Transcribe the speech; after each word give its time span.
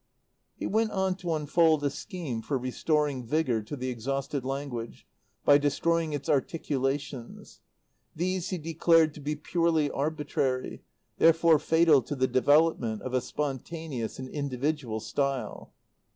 He 0.55 0.65
went 0.65 0.89
on 0.89 1.13
to 1.17 1.35
unfold 1.35 1.83
a 1.83 1.91
scheme 1.91 2.41
for 2.41 2.57
restoring 2.57 3.23
vigour 3.23 3.61
to 3.61 3.75
the 3.75 3.89
exhausted 3.91 4.43
language 4.43 5.05
by 5.45 5.59
destroying 5.59 6.11
its 6.13 6.27
articulations. 6.27 7.59
These 8.15 8.49
he 8.49 8.57
declared 8.57 9.13
to 9.13 9.19
be 9.19 9.35
purely 9.35 9.91
arbitrary, 9.91 10.81
therefore 11.19 11.59
fatal 11.59 12.01
to 12.01 12.15
the 12.15 12.25
development 12.25 13.03
of 13.03 13.13
a 13.13 13.21
spontaneous 13.21 14.17
and 14.17 14.27
individual 14.29 14.99
style. 14.99 15.71